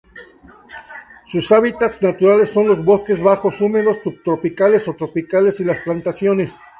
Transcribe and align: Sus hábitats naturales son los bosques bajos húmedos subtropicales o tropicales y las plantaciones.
Sus 1.27 1.51
hábitats 1.51 2.01
naturales 2.01 2.49
son 2.49 2.67
los 2.67 2.83
bosques 2.83 3.21
bajos 3.21 3.61
húmedos 3.61 3.99
subtropicales 4.03 4.87
o 4.87 4.93
tropicales 4.95 5.59
y 5.59 5.63
las 5.63 5.79
plantaciones. 5.81 6.55